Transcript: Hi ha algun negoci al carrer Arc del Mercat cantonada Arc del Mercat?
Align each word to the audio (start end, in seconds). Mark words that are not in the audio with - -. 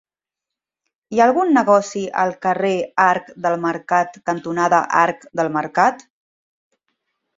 Hi 1.15 1.19
ha 1.19 1.25
algun 1.31 1.51
negoci 1.57 2.01
al 2.23 2.33
carrer 2.45 2.73
Arc 3.05 3.29
del 3.47 3.59
Mercat 3.69 4.17
cantonada 4.31 4.81
Arc 5.03 5.29
del 5.41 5.53
Mercat? 5.59 6.03